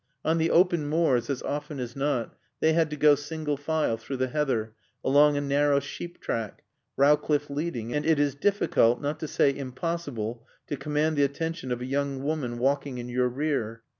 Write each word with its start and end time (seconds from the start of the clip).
On 0.25 0.39
the 0.39 0.49
open 0.49 0.87
moors, 0.89 1.29
as 1.29 1.43
often 1.43 1.79
as 1.79 1.95
not, 1.95 2.35
they 2.59 2.73
had 2.73 2.89
to 2.89 2.95
go 2.95 3.13
single 3.13 3.55
file 3.55 3.97
through 3.97 4.17
the 4.17 4.29
heather, 4.29 4.73
along 5.03 5.37
a 5.37 5.41
narrow 5.41 5.79
sheep 5.79 6.19
track, 6.19 6.63
Rowcliffe 6.97 7.51
leading; 7.51 7.93
and 7.93 8.03
it 8.03 8.17
is 8.19 8.33
difficult, 8.33 8.99
not 8.99 9.19
to 9.19 9.27
say 9.27 9.55
impossible, 9.55 10.43
to 10.65 10.75
command 10.75 11.17
the 11.17 11.23
attention 11.23 11.71
of 11.71 11.81
a 11.81 11.85
young 11.85 12.23
woman 12.23 12.57
walking 12.57 12.97
in 12.97 13.09
your 13.09 13.27
rear. 13.29 13.83